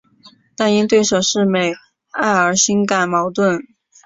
[0.57, 1.75] 但因对手是美
[2.09, 3.61] 爱而心感矛盾。